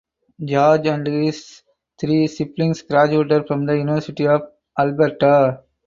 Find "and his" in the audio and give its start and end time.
0.87-1.61